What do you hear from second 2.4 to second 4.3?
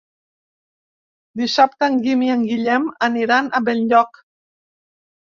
Guillem aniran a Benlloc.